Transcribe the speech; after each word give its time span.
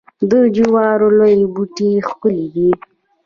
د 0.29 0.31
جوارو 0.55 1.07
لوړ 1.17 1.39
بوټي 1.53 1.89
ښکلي 2.07 2.47
دي. 2.55 2.69